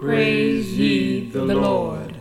[0.00, 2.14] Praise ye the Lord.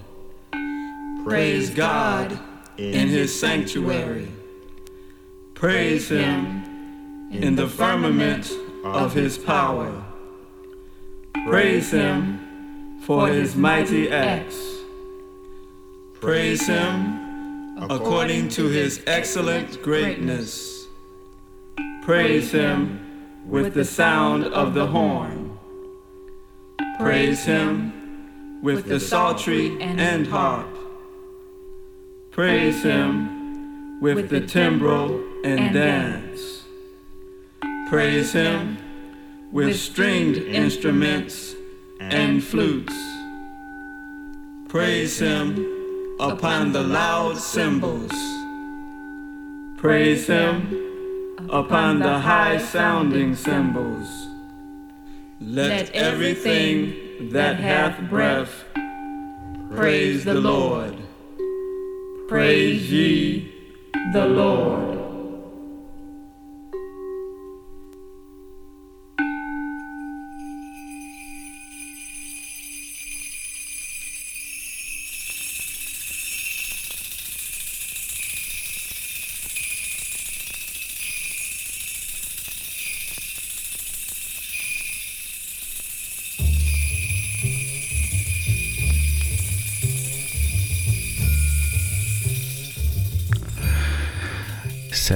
[1.23, 2.39] Praise God
[2.75, 4.31] in his sanctuary.
[5.53, 8.51] Praise him in the firmament
[8.83, 10.03] of his power.
[11.45, 14.59] Praise him for his mighty acts.
[16.19, 20.87] Praise him according to his excellent greatness.
[22.01, 25.36] Praise him with the sound of the horn.
[26.99, 30.67] Praise him with the psaltery and harp.
[32.31, 36.63] Praise him with the timbrel and dance.
[37.89, 38.77] Praise him
[39.51, 41.55] with stringed instruments
[41.99, 42.93] and flutes.
[44.67, 48.11] Praise him upon the loud cymbals.
[49.77, 54.27] Praise him upon the high sounding cymbals.
[55.39, 58.65] Let everything that hath breath
[59.69, 60.97] praise the Lord.
[62.27, 63.53] Praise ye
[64.13, 64.96] the Lord.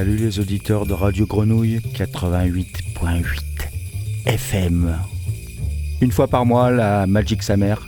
[0.01, 3.37] Salut les auditeurs de Radio Grenouille 88.8
[4.25, 4.97] FM.
[6.01, 7.87] Une fois par mois, la Magic Summer,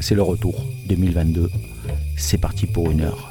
[0.00, 1.48] c'est le retour 2022.
[2.16, 3.28] C'est parti pour une heure.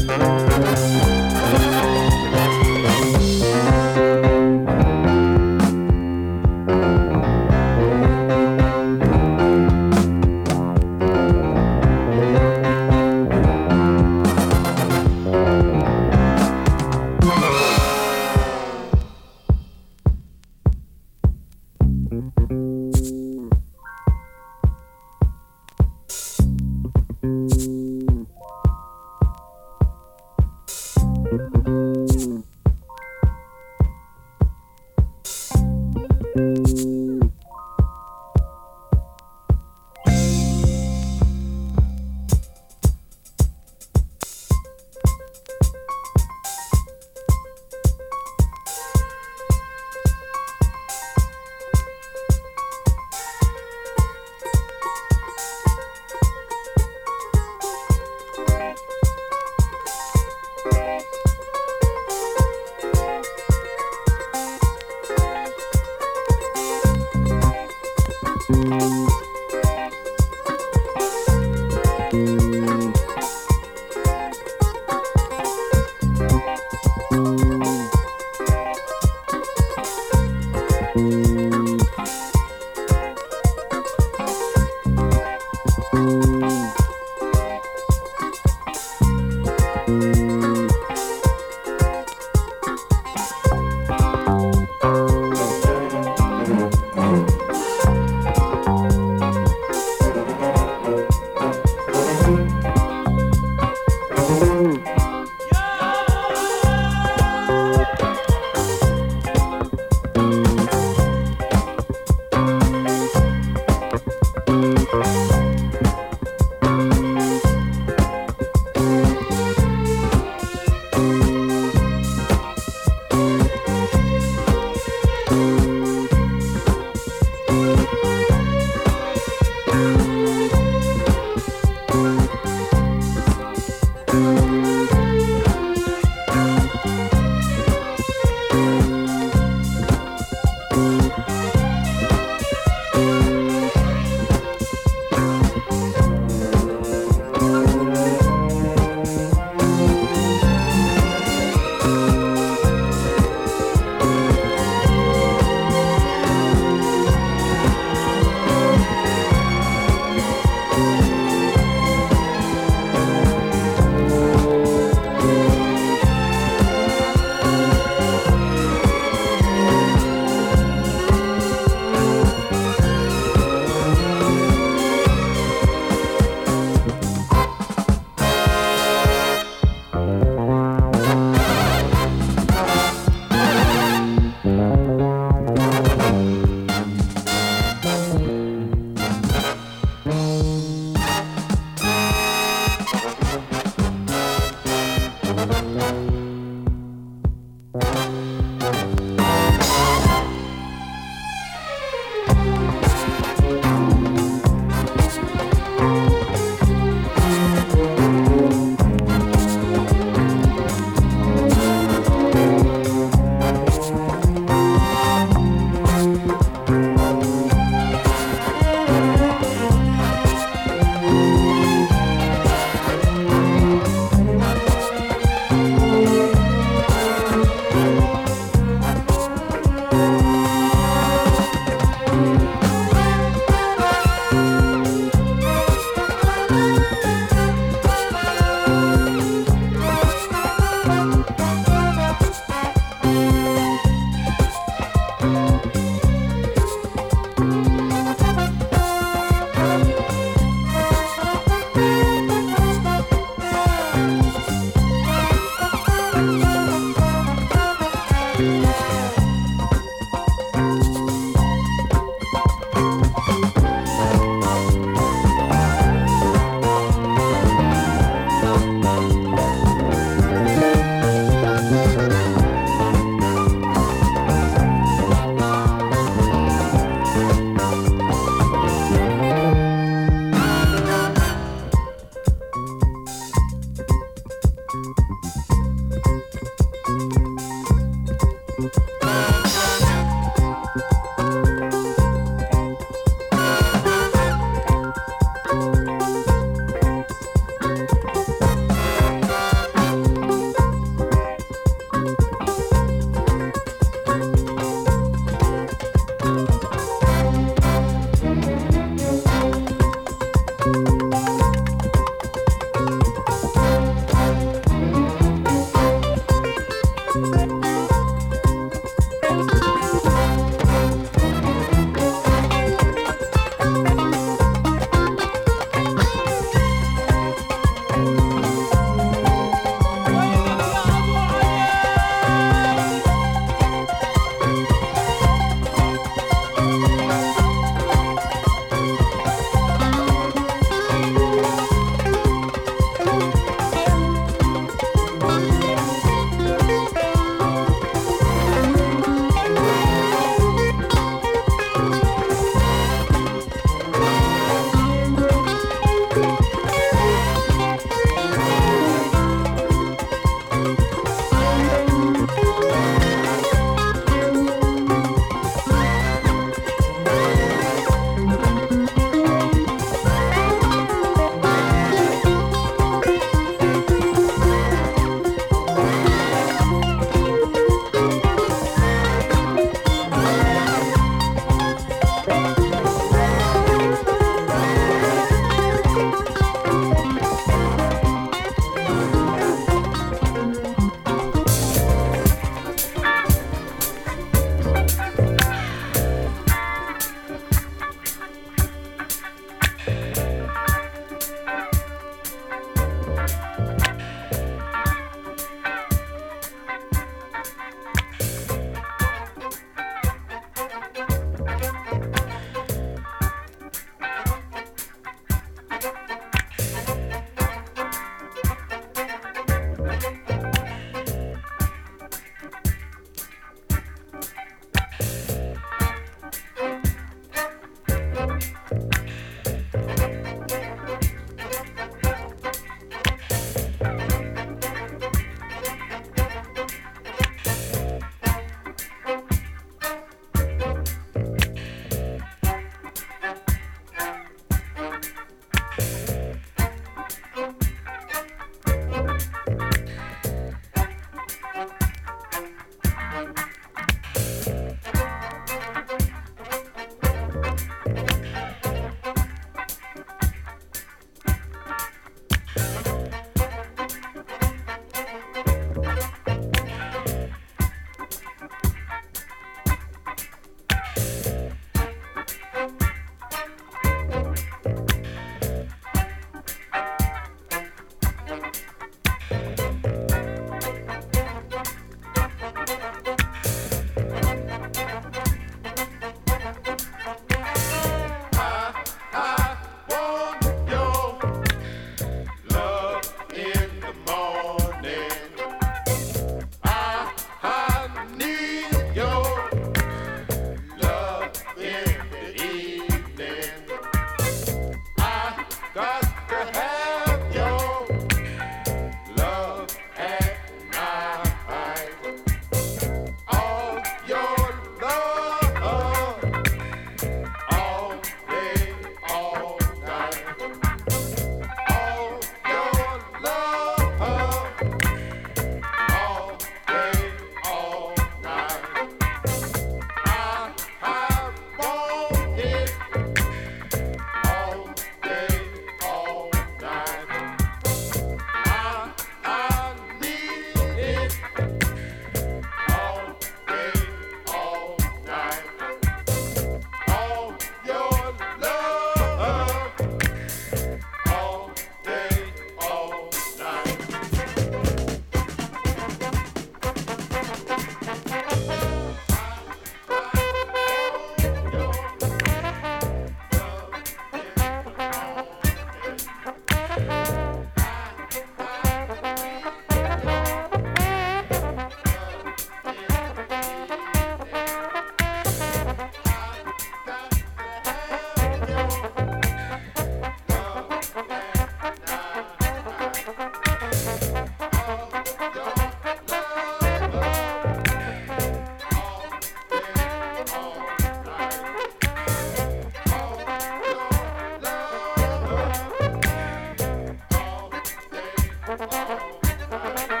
[599.50, 600.00] Bye.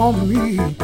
[0.00, 0.79] on me.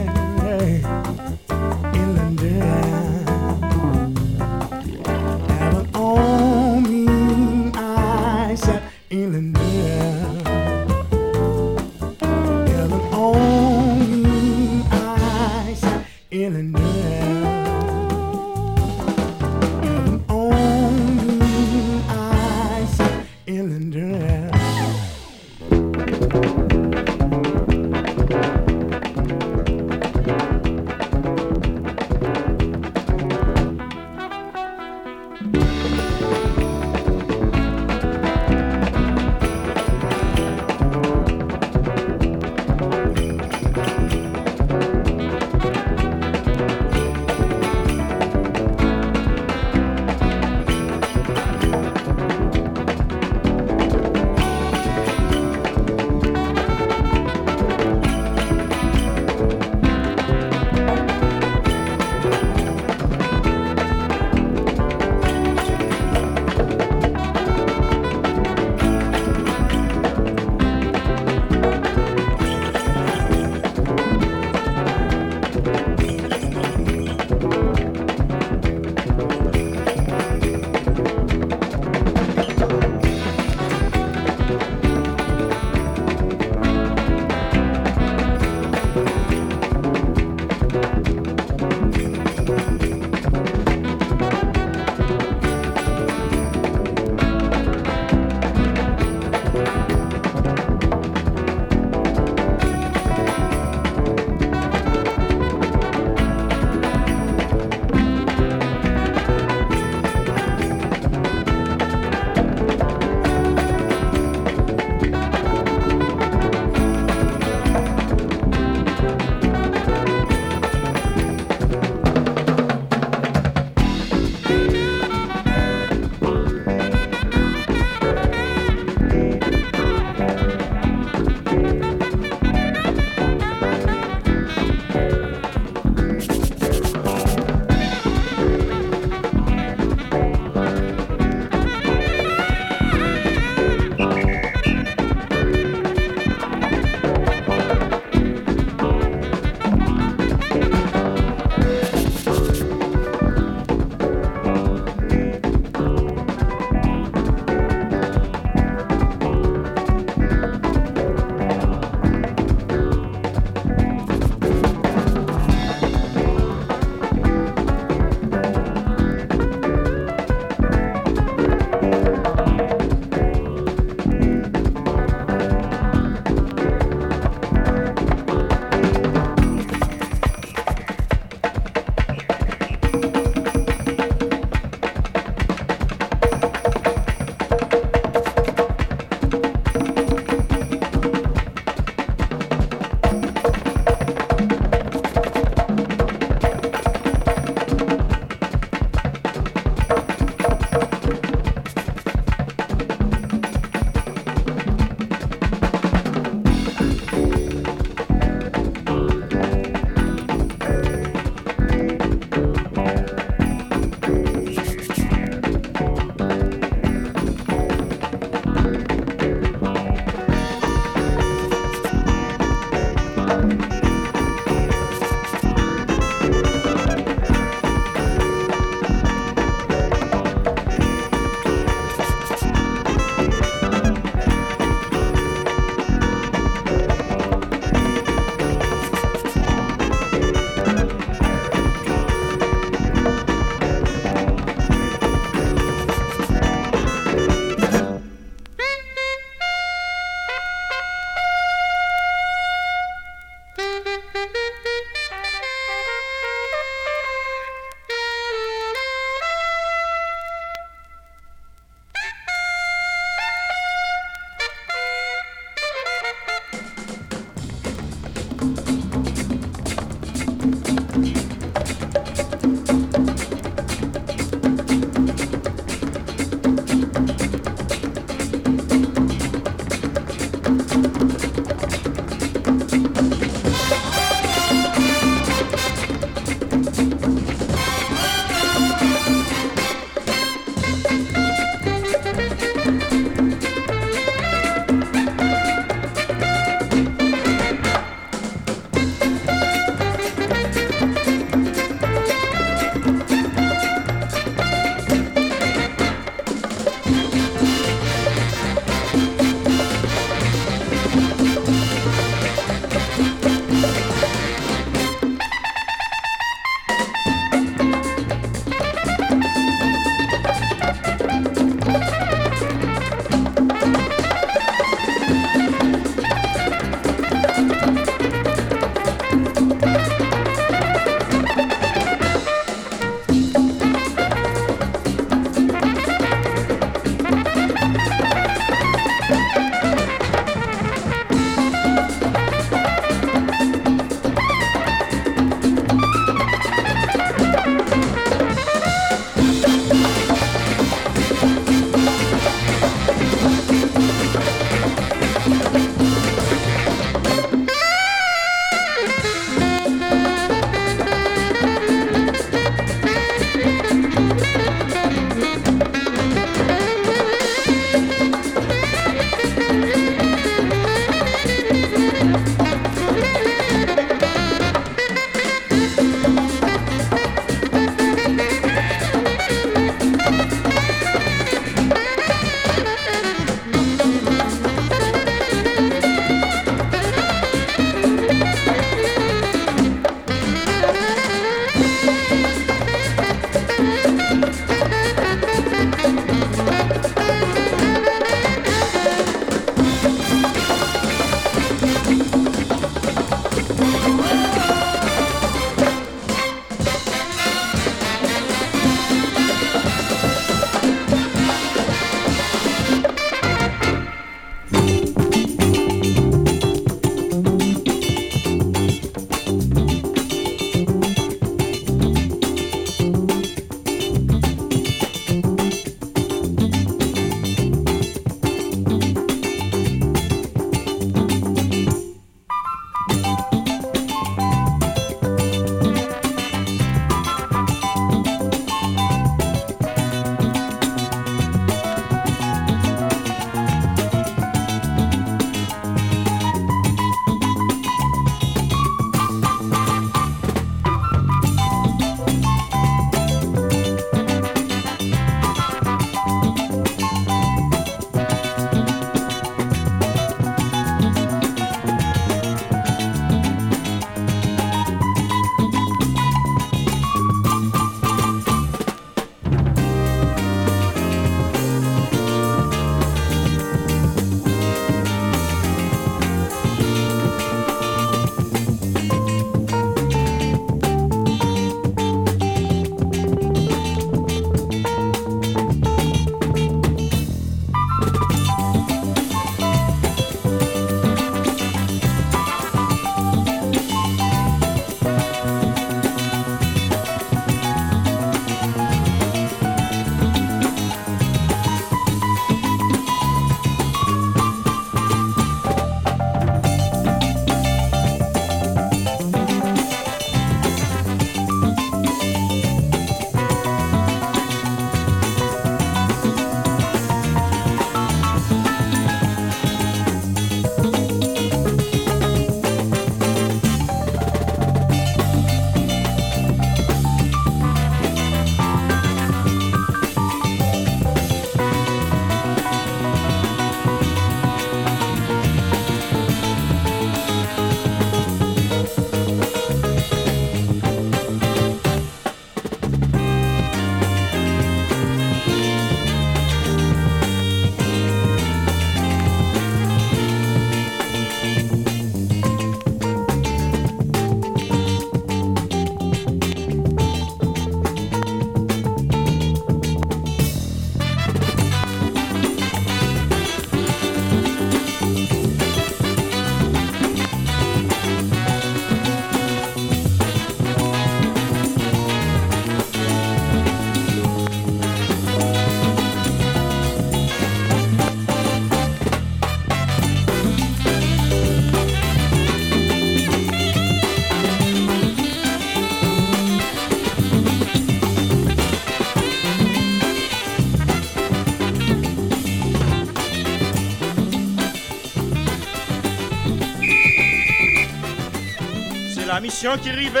[599.40, 600.00] Qui rivait.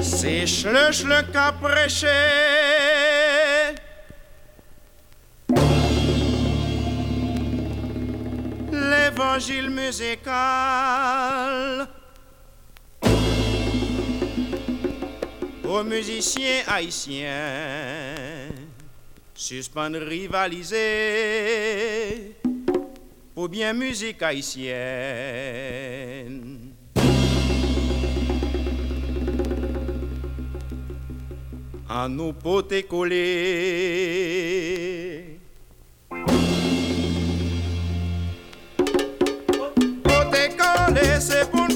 [0.00, 2.06] C'est chlech le cap prêché.
[8.72, 11.08] L'évangile musical.
[15.68, 18.48] aux musiciens haïtiens
[19.34, 20.78] suspendre rivaliser
[23.38, 24.74] pour bien musique haïtienne.
[31.88, 33.28] En nous poter coller.
[40.02, 41.74] Poter coller, c'est pour ne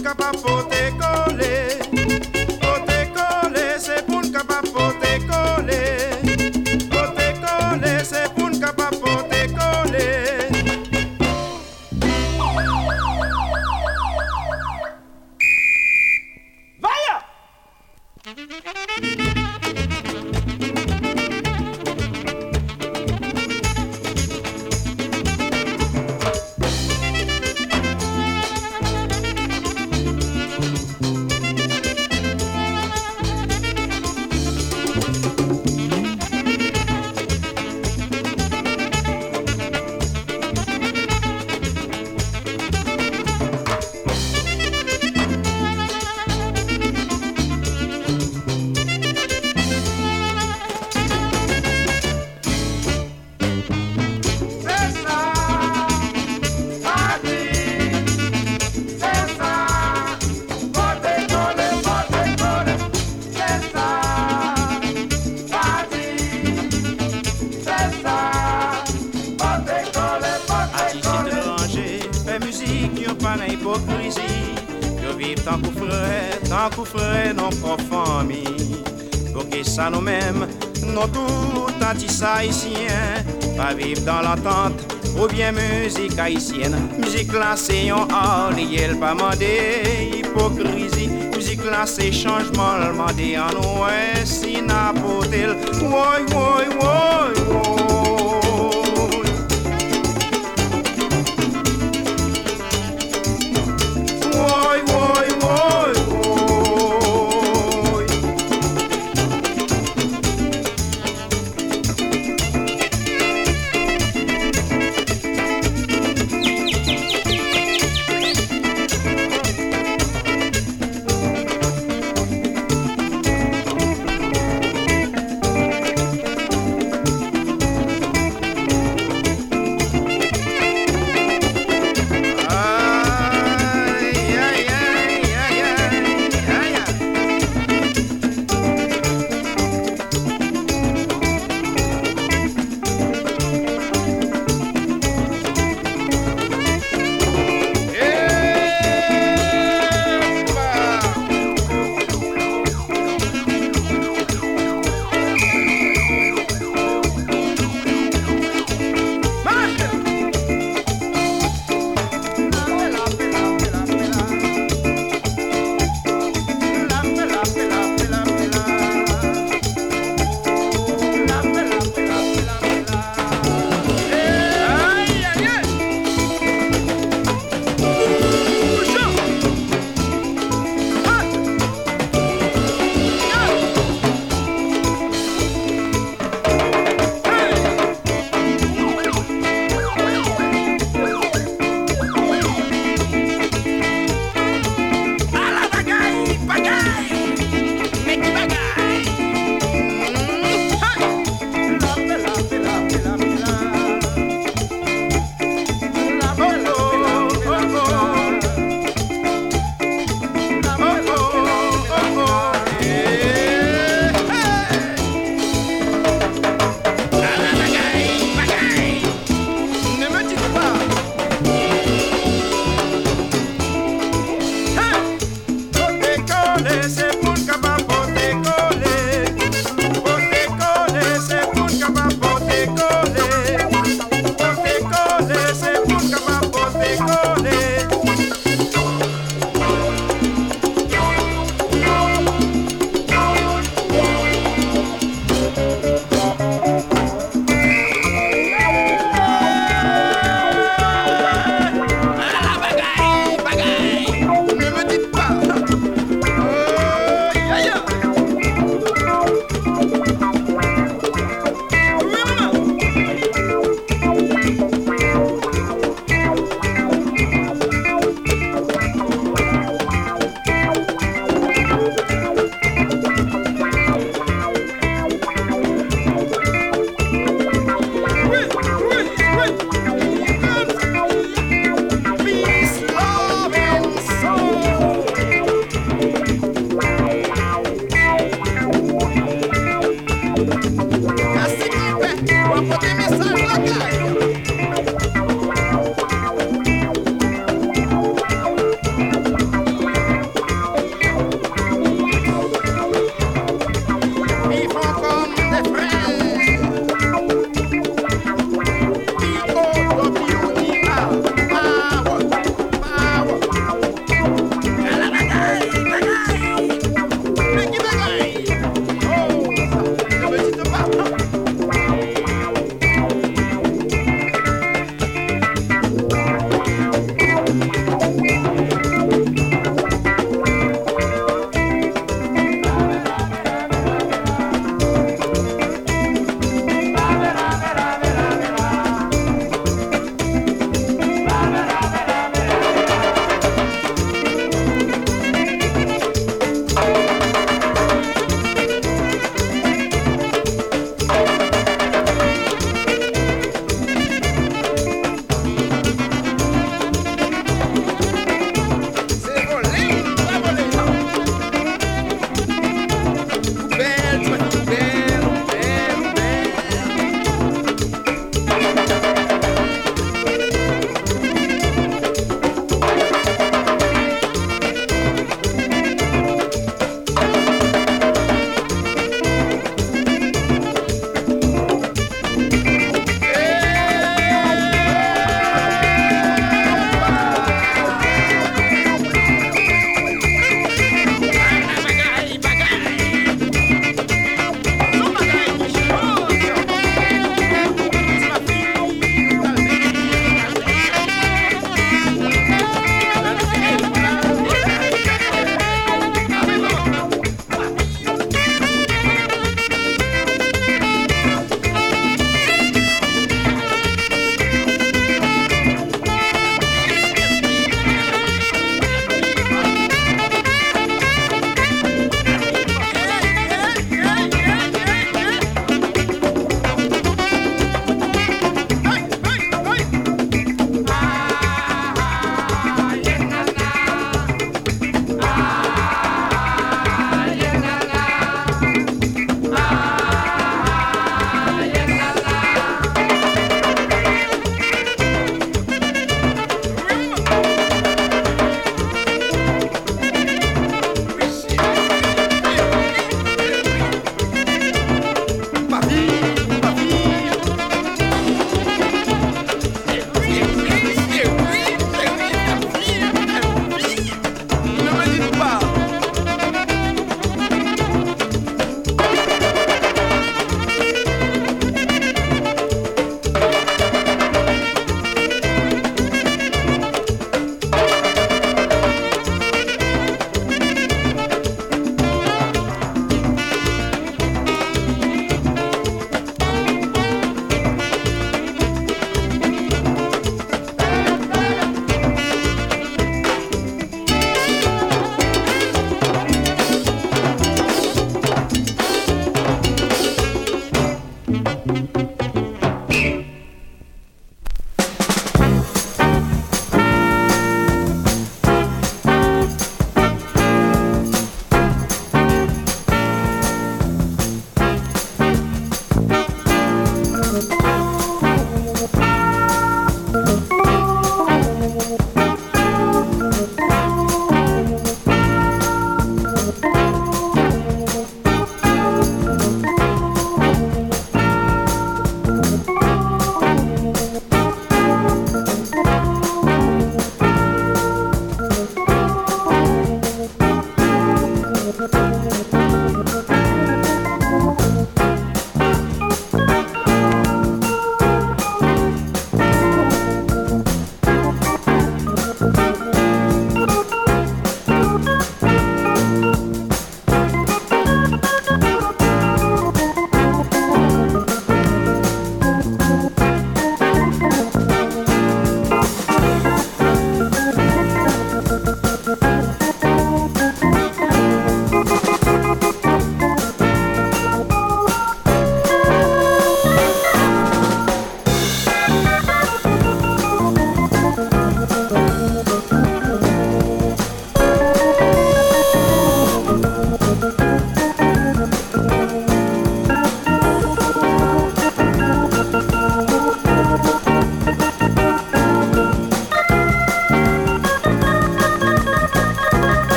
[84.05, 84.81] dans l'attente
[85.17, 86.77] ou bien musique haïtienne.
[86.99, 91.11] Musique classée en art, elle pas mandé hypocrisie.
[91.35, 93.51] Musique classée changement, le mandé en
[95.83, 97.82] woy, woy, woy.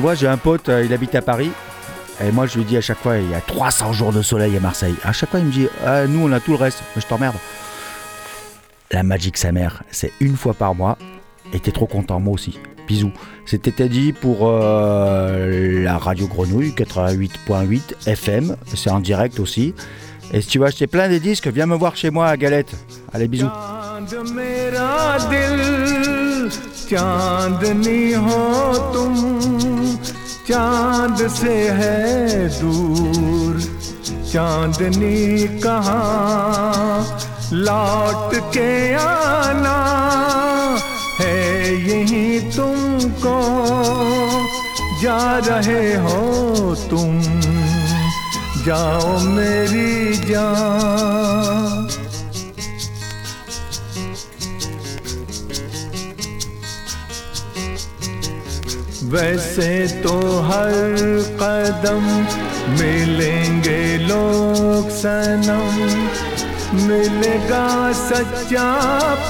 [0.00, 1.50] Tu vois, j'ai un pote, euh, il habite à Paris.
[2.24, 4.56] Et moi je lui dis à chaque fois, il y a 300 jours de soleil
[4.56, 4.94] à Marseille.
[5.04, 6.82] À chaque fois il me dit, ah, nous on a tout le reste.
[6.96, 7.34] Mais je t'emmerde.
[8.90, 10.96] La Magic sa mère, c'est une fois par mois.
[11.52, 12.58] Et t'es trop content, moi aussi.
[12.88, 13.12] Bisous.
[13.44, 18.56] C'était dit pour euh, la radio Grenouille 88.8 FM.
[18.74, 19.74] C'est en direct aussi.
[20.32, 22.74] Et si tu veux acheter plein des disques, viens me voir chez moi à Galette.
[23.12, 23.50] Allez, bisous.
[26.90, 28.38] चांदनी हो
[28.94, 29.14] तुम,
[30.48, 33.60] चाँद से है दूर।
[34.32, 37.20] चांदनी कहाँ,
[37.52, 39.78] लौट के आना
[41.18, 41.38] है
[41.88, 43.38] यही तुमको।
[45.02, 46.18] जा रहे हो
[46.74, 47.22] तुम,
[48.66, 51.79] जाओ मेरी जान।
[59.10, 60.94] वैसे तो हर
[61.40, 62.04] कदम
[62.72, 65.76] मिलेंगे लोग सनम।
[66.86, 68.66] मिलेगा सच्चा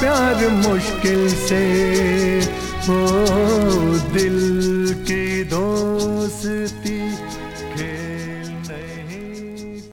[0.01, 1.65] प्यार मुश्किल से।
[2.89, 3.09] हो
[4.13, 4.39] दिल
[5.03, 6.90] की दोस्ती।